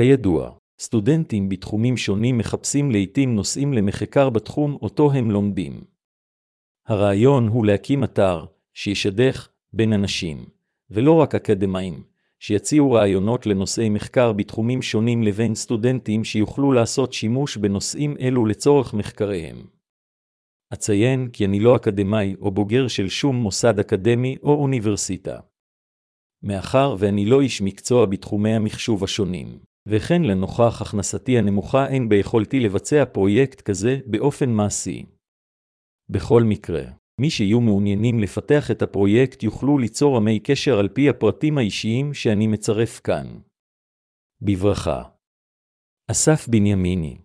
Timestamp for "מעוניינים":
37.60-38.20